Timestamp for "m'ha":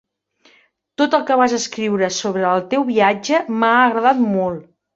3.61-3.73